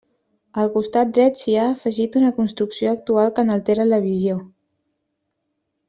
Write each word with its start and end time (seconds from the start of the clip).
Al 0.61 0.69
costat 0.77 1.11
dret 1.17 1.37
s'hi 1.41 1.53
ha 1.57 1.65
afegit 1.75 2.17
una 2.23 2.31
construcció 2.39 2.91
actual 2.97 3.31
que 3.37 3.47
n'altera 3.51 3.89
la 3.93 4.01
visió. 4.11 4.41